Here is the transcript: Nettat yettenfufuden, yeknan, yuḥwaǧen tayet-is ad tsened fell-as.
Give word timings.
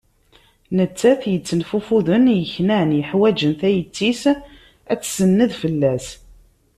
Nettat 0.75 1.21
yettenfufuden, 1.31 2.23
yeknan, 2.39 2.89
yuḥwaǧen 2.97 3.51
tayet-is 3.59 4.21
ad 4.91 4.99
tsened 5.01 5.51
fell-as. 5.61 6.07